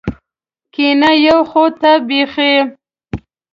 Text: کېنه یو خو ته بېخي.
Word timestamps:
کېنه 0.73 1.11
یو 1.25 1.39
خو 1.49 1.63
ته 1.79 1.91
بېخي. 2.07 2.53